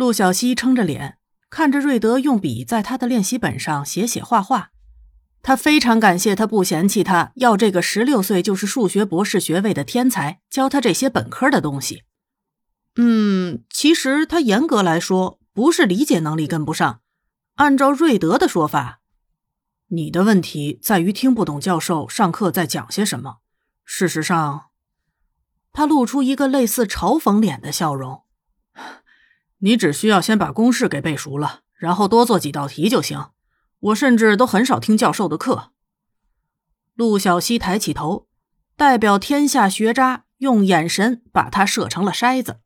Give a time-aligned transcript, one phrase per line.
[0.00, 1.18] 陆小西撑着脸，
[1.50, 4.70] 看着瑞德用笔在他的练习本上写写画画。
[5.42, 12.04] 他非常感谢他不嫌弃他要这个十六岁就是数学博士学位的天才教他这些本科的东西。
[12.96, 17.02] 嗯，其实他严格来说不是理解能力跟不上。
[17.56, 19.00] 按照瑞德的说法，
[19.88, 23.40] 你的问题在于听不懂教授上课在讲些什么。
[23.84, 24.70] 事实上，
[25.72, 28.22] 他露出一个类似嘲讽脸的笑容。
[29.60, 33.30] 你只需要先把公式给背熟了，然后多做几道题就行。
[33.80, 35.72] 我甚至都很少听教授的课。
[36.94, 38.26] 陆小西抬起头，
[38.76, 42.60] 代表天下学渣用眼神把他射成了筛子。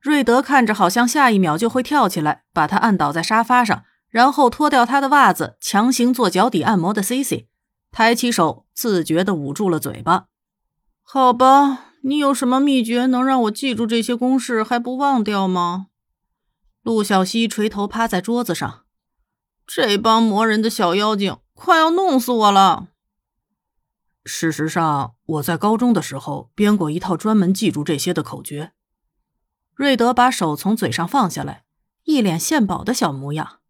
[0.00, 7.48] 瑞德看着，好像下一秒就会跳起来，把他按倒在沙发上，然后脱掉他的袜子，强行做脚底按摩的 C C，
[7.90, 10.26] 抬起手，自觉地捂住了嘴巴。
[11.02, 11.93] 好吧。
[12.06, 15.86] 你有什么秘诀能让我记住这些公式还不忘掉吗？
[16.82, 18.84] 陆小西垂头趴在桌子上，
[19.66, 22.88] 这帮磨人的小妖精快要弄死我了。
[24.22, 28.72] 事实上，我在高中的时候编过一套专门记住这些的口诀。
[29.74, 31.64] 瑞德把手从嘴上放下来，
[32.02, 33.60] 一脸献宝的小模样。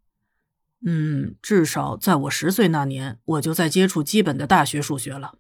[0.84, 5.38] 嗯，至少在我十岁那年，我就在接触基本的大学数学了。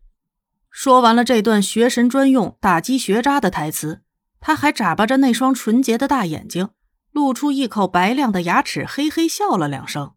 [0.76, 4.02] 说完了这段学神专用打击学渣的台词，
[4.40, 6.70] 他还眨巴着那双纯洁的大眼睛，
[7.12, 10.14] 露出一口白亮的牙齿，嘿嘿笑了两声。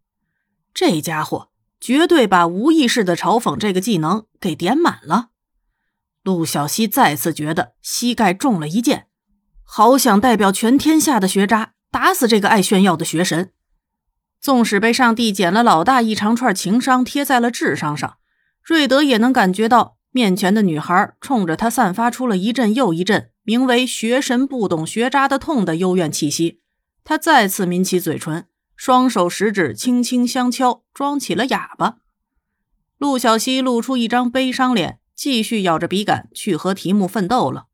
[0.74, 1.50] 这家伙
[1.80, 5.28] 绝对把无意识的嘲讽这个技能给点满了。
[6.24, 9.06] 陆小西再次觉得膝盖中了一箭，
[9.62, 13.52] 好想代表全天下的学渣打死这个爱炫耀的学神。
[14.40, 18.16] 纵使被上帝捡了老大一长串情商贴在了智商上，
[18.60, 19.97] 瑞德也能感觉到。
[20.18, 26.60] 面前的女孩冲着他散发出了一阵又一阵名为“学神不懂学渣的痛”的幽怨气息。
[27.04, 31.98] 他再次抿起嘴唇，双手食指轻轻相敲，装起了哑巴。
[32.96, 37.68] 陆小西露出一张悲伤脸，继续咬着笔杆去和题目奋斗了。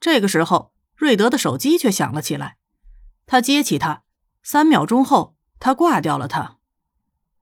[0.00, 2.56] 这个时候，瑞德的手机却响了起来。
[3.26, 4.04] 他接起它，
[4.42, 6.26] 三秒钟后，他挂掉了。
[6.26, 6.56] 他，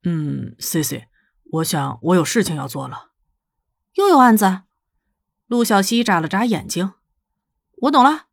[0.02, 1.06] 嗯，C C，
[1.52, 3.11] 我想我有事情要做了。
[4.02, 4.62] 又有案子，
[5.46, 6.94] 陆小西眨了眨眼睛。
[7.82, 8.26] 我懂了。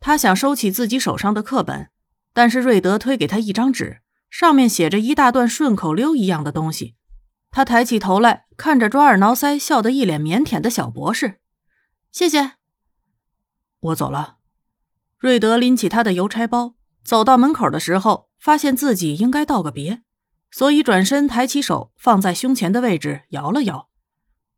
[0.00, 1.90] 他想收起自己手上的课本，
[2.32, 6.96] 但是瑞德推给他一张纸，上面写着一大段顺口溜一样的东西。
[7.50, 11.40] 他抬起头来，看着抓耳挠腮、笑得一脸腼腆的小博士。
[12.10, 12.52] 谢谢。
[13.80, 14.38] 我走了。
[15.18, 16.74] 瑞德拎起他的邮差包，
[17.04, 20.00] 走到门口的时候，发现自己应该道个别，
[20.50, 23.89] 所以转身抬起手放在胸前的位置，摇了摇。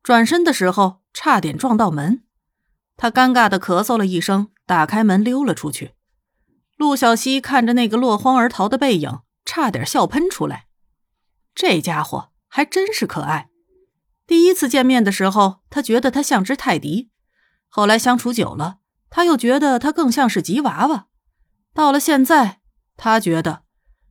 [0.02, 2.24] 转身的时候，差点撞到门。
[2.96, 5.94] 他尴尬的咳嗽了一声，打开门溜了出去。
[6.76, 10.66] 陆小西看着那个落荒而逃的背影，差点笑喷出来。
[11.54, 13.50] 这家伙还真是可爱。
[14.26, 17.10] 第一次见面的时候，他觉得他像只泰迪；
[17.68, 18.78] 后来相处久了，
[19.10, 21.06] 他又觉得他更像是吉娃娃。
[21.74, 22.60] 到了现在，
[22.96, 23.64] 他觉得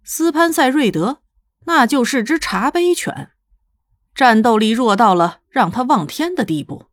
[0.03, 1.21] 斯潘塞瑞德
[1.65, 3.31] 那就是只茶杯犬。
[4.13, 6.85] 战斗力弱到了让他望天的地步，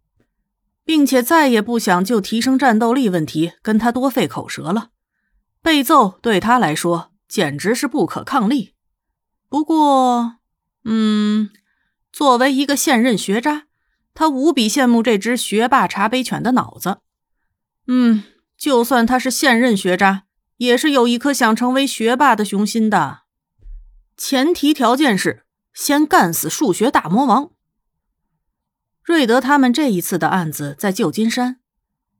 [0.84, 4.90] 并且再也不想就提升战斗力问题跟他多费口舌了。
[5.60, 8.74] 被揍对他来说简直是不可抗力。
[9.48, 10.36] 不过，
[10.84, 11.50] 嗯，
[12.12, 13.64] 作为一个现任学渣，
[14.14, 16.98] 他无比羡慕这只学霸茶杯犬的脑子。
[17.86, 18.22] 嗯，
[18.56, 20.24] 就算他是现任学渣，
[20.58, 23.22] 也是有一颗想成为学霸的雄心的。
[24.16, 25.44] 前提条件是。
[25.78, 27.52] 先干死数学大魔王。
[29.04, 31.60] 瑞德他们这一次的案子在旧金山，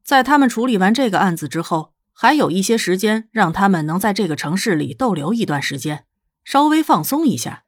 [0.04, 6.04] 在他们处理完这个案子之后，还有一些时间让他们能在这个城市里逗留一段时间，
[6.44, 7.64] 稍微放松一下。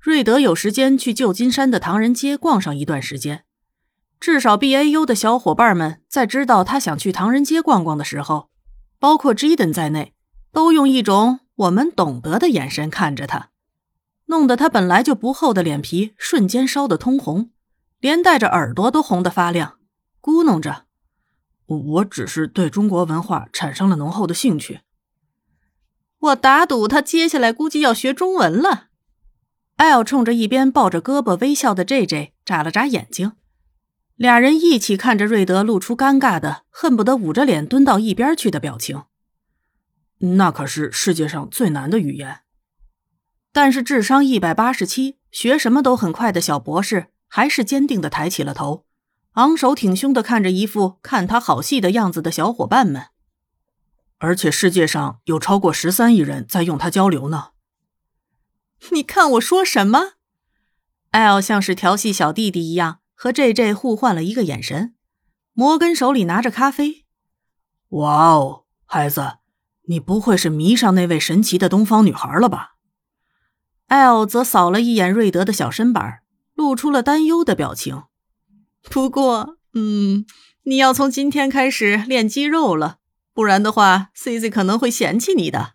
[0.00, 3.44] 瑞德有时间去旧金山的唐人街逛上一段时间，
[4.18, 8.50] 至少 B A U 的小伙伴们在知道他想去唐人街逛逛的时候，
[8.98, 10.14] 包括 Jaden 在内，
[10.50, 13.50] 都用一种我们懂得的眼神看着他。
[14.26, 17.50] 弄得他本来就不厚的脸皮瞬间烧得通红，
[18.00, 19.78] 连带着耳朵都红得发亮，
[20.20, 20.86] 咕哝着
[21.66, 24.80] ：“我只是对中国文化产生了浓厚的兴趣。”
[26.18, 28.88] 我打赌他接下来估计要学中文了。
[29.76, 33.32] L 冲着一边抱着胳膊微笑的 J J 眨了眨眼睛，
[34.16, 39.02] 俩人一起看着瑞德，露出尴尬的、恨不得捂着脸蹲到一边去的表情。
[40.18, 42.40] 那可是世界上最难的语言。
[43.56, 48.84] 但是智商一百八十七、学什么都很快的小博士，还是坚定的抬起了头，
[49.32, 53.06] 昂首挺胸的看着一副看他好戏的样子的小伙伴们。
[54.18, 57.52] 而且世界上有超过十三亿人在用它交流呢。
[58.90, 60.16] 你看我说什么
[61.12, 64.94] ？L 像是调戏小弟弟一样和 JJ 互换了一个眼神。
[65.54, 67.06] 摩根手里拿着咖啡。
[67.88, 69.38] 哇哦，孩子，
[69.88, 72.75] 你不会是迷上那位神奇的东方女孩了吧
[73.88, 76.20] ？L 则扫了一眼瑞德的小身板，
[76.54, 78.04] 露出了担忧的表情。
[78.82, 80.24] 不过，嗯，
[80.64, 82.98] 你要从今天开始练肌肉了，
[83.32, 85.74] 不然的话，Cici 可能会嫌弃你的。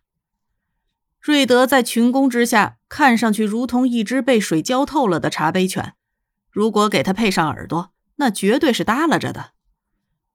[1.19, 5.93] 瑞德在群攻之下，看上去如同一只被水浇透了的茶杯犬。
[6.49, 9.51] 如果给他配上耳朵，那绝对是耷拉着的。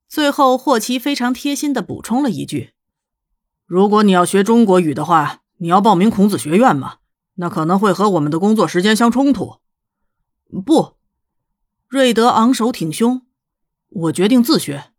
[0.09, 2.71] 最后，霍奇非常贴心的补充了一句
[3.67, 6.99] ：“如果你要学中国语的话，你要报名孔子学院吗？
[7.37, 9.61] 那可能会和我们的工作时间相冲突。”
[10.65, 10.97] 不，
[11.89, 13.23] 瑞德昂首挺胸
[13.89, 14.93] ：“我决定自学。”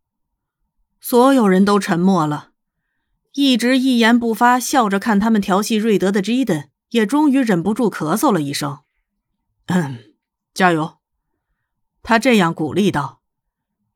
[0.99, 2.51] 所有人都沉默了，
[3.33, 8.79] 一直一言不发、笑着看他们调戏瑞德的基登也终于忍不住咳嗽了一声
[9.67, 10.15] ：“嗯，
[10.53, 10.97] 加油！”
[12.01, 13.21] 他这样鼓励道。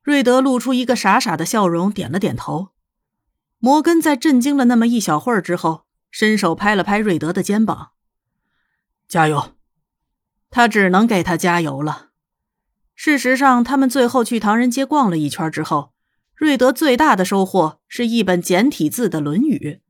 [0.04, 2.70] 瑞德露出一个傻傻的笑容，点了点头。
[3.60, 7.92] 摩根在震惊了那么一小会儿之后，伸手拍了拍瑞德的肩膀
[9.12, 9.52] ：“加油！”
[10.50, 12.12] 他只能给他加油了。
[12.96, 15.92] 事实上，他们最后去唐人街逛了一圈之后，
[16.36, 19.82] 瑞德最大的收获是一本简体字的《论语》，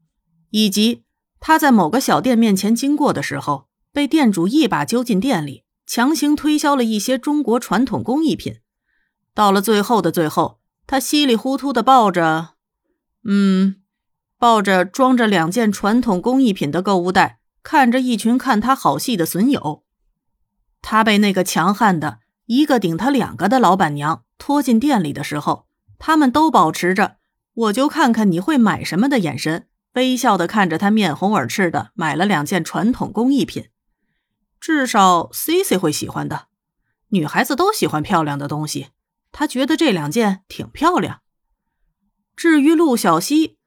[0.50, 1.04] 以及
[1.40, 8.62] 他在某个小店面前经过的时候，被店主一把揪进店里，强行推销了一些中国传统工艺品。
[9.34, 12.56] 到了最后的最后，他稀里糊涂的抱着，
[13.28, 13.82] 嗯，
[14.38, 19.84] 抱着装着两件传统工艺品的购物袋，看着一群看他好戏的损友。
[20.82, 25.68] 他被那个强悍的一个顶他两个的老板娘拖进店里的时候，
[26.00, 27.18] 他们都保持着
[27.54, 33.70] “我就看看你会买什么”的眼神，微笑的看着他面红耳赤的买了两件传统工艺品。
[34.60, 36.48] 至少 C C 会喜欢的，
[37.10, 38.88] 女孩子都喜欢漂亮的东西。
[39.32, 41.22] 他觉得这两件挺漂亮。
[42.36, 43.58] 至于陆小西，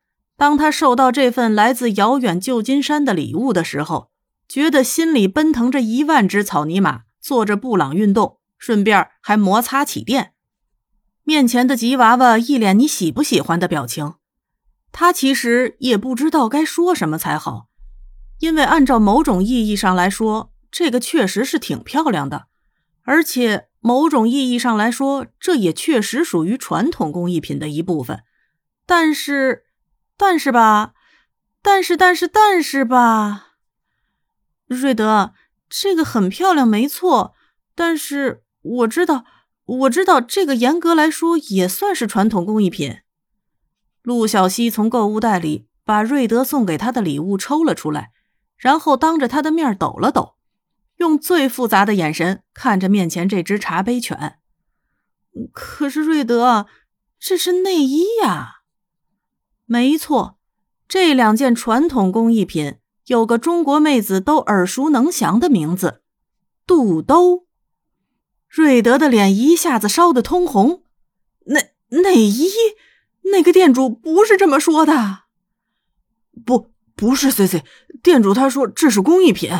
[0.45, 4.11] 当他收到这份来自遥远旧金山的礼物的时候，
[4.47, 10.35] 觉得心里奔腾着一万只草泥马，做着布朗运动，顺便还摩擦起电。
[11.23, 14.17] 面前的吉娃娃一脸“你喜不喜欢”的表情，
[14.93, 17.69] 他其实也不知道该说什么才好，
[18.41, 22.49] 因为按照某种意义上来说，这个确实是挺漂亮的，
[23.05, 23.69] 而且。
[23.81, 28.23] 某种意义上来说，这也确实属于传统工艺品的一部分。
[28.87, 29.65] 但是，
[30.17, 30.95] 但是吧，
[31.63, 33.55] 但是，但是，但是吧，
[34.67, 35.35] 瑞德，
[35.69, 37.35] 这个很漂亮，没错。
[37.75, 39.25] 但是我知道，
[39.65, 42.99] 我知道，这个严格来说也算是传统工艺品。
[44.03, 48.13] 陆小西从购物袋里把瑞德送给他的礼物抽了出来，
[48.57, 50.37] 然后当着他的面抖了抖。
[50.99, 54.39] 用最复杂的眼神看着面前这只茶杯犬，
[55.53, 56.67] 可是瑞德，
[57.19, 58.61] 这是内衣呀！
[59.67, 60.39] 没错，
[60.87, 62.77] 这两件传统工艺品
[63.07, 66.03] 有个中国妹子都耳熟能详的名字——
[66.67, 67.47] 肚兜。
[68.49, 70.85] 瑞德的脸一下子烧得通红。
[71.47, 72.51] 内内衣？
[73.33, 75.23] 那个店主不是这么说的。
[76.45, 77.65] 不，不是 C C，
[78.03, 79.51] 店主他说这是工艺品。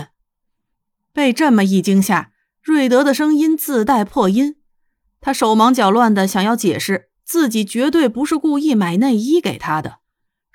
[1.13, 4.57] 被这么一惊吓，瑞德的声音自带破音。
[5.21, 10.01] 他手忙脚乱的想要解释，自己绝对不是故意买内衣给他的。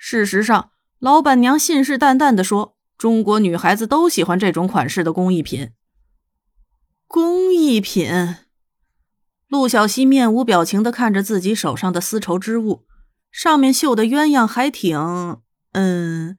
[0.02, 5.72] 事实上，老板娘信誓旦旦的说，中国女孩子都喜欢这种款式的工艺品。
[7.06, 8.10] 工艺品。
[9.46, 12.86] 陆小西面无表情的看着自己手上的丝绸织物，
[13.30, 15.38] 上面绣的鸳鸯还挺……
[15.72, 16.38] 嗯，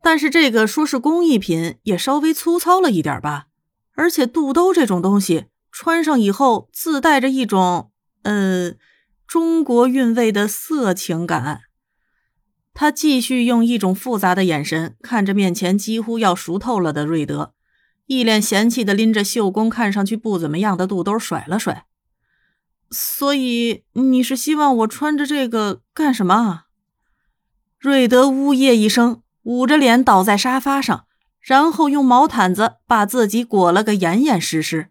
[0.00, 3.46] 但是这个说是工艺品，也稍微粗糙了一点吧。
[3.96, 7.90] 而且肚兜这种东西穿上以后，自带着一种
[8.22, 8.78] 嗯
[9.26, 11.62] 中国韵味的色情感。
[12.74, 17.54] 他继续用一种复杂的眼神看着面前几乎要熟透了的瑞德，
[18.06, 21.86] 一脸嫌弃的拎着绣工看上去不怎么样的肚兜甩了甩。
[22.90, 26.64] 所以你是希望我穿着这个干什么？
[27.78, 31.06] 瑞德呜咽一声，捂着脸倒在沙发上。
[31.40, 34.90] 然后用毛毯子把自己裹了个严严实实。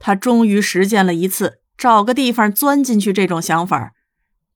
[0.00, 3.92] 他终于实践了一次找个地方钻进去这种想法，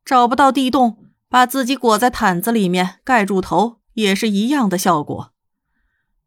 [0.05, 1.02] 找不到地洞，
[1.33, 5.33] 把自己裹在毯子里面盖住头也是一样的效果。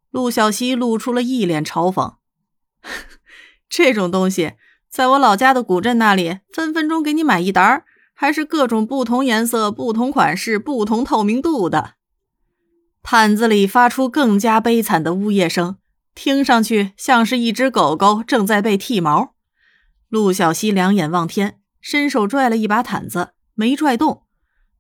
[0.10, 2.16] 陆小西露出了一脸嘲讽
[3.70, 4.54] ：“这种东西，
[4.90, 7.84] 在我老家的古镇那里，分分钟给你买一沓
[8.16, 11.94] 还是各种不同颜色、不同款式、不同透明度的。
[13.04, 15.78] 毯子里发出更加悲惨的呜咽声，
[16.16, 19.36] 听上去像是一只狗狗正在被剃毛。
[20.10, 24.25] 陆小西两眼望天，伸手拽了一把毯子，没拽动。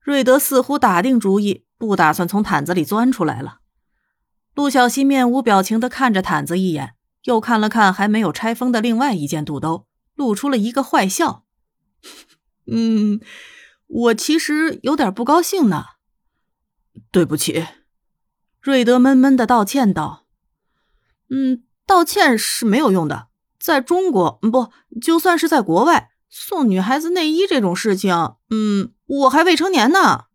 [0.05, 3.61] 瑞德似乎打定主意，不打算从毯子里钻出来了。
[4.53, 6.93] 陆小西面无表情地看着毯子一眼，
[7.23, 11.45] 又看了看还没有拆封的另外一件肚兜，露出了一个坏笑。
[12.71, 13.19] 嗯，
[13.87, 15.85] 我其实有点不高兴呢。
[17.09, 17.65] 对不起，
[18.61, 20.27] 瑞德闷闷的道歉道。
[21.31, 23.29] 嗯，道歉是没有用的。
[23.59, 24.71] 在中国，不，
[25.01, 30.25] 就算是在国外，送女孩子内衣这种事情，嗯，我还未成年呢。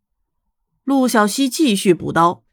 [0.85, 2.45] 陆小西继续补刀。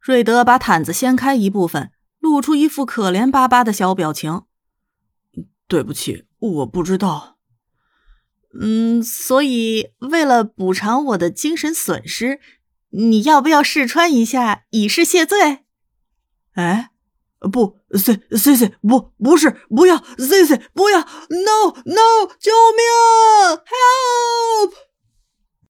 [0.00, 1.90] 瑞德把毯子掀开一部分，
[2.20, 4.42] 露出一副可怜巴巴的小表情。
[5.66, 7.38] 对不起，我不知道。
[8.58, 12.40] 嗯，所以为了补偿我的精神损失，
[12.90, 15.64] 你要不要试穿一下以示谢罪？
[16.52, 16.90] 哎，
[17.52, 22.84] 不，C C C，不，不是，不要，C C，不要，No No，救命
[23.66, 24.85] ，Help！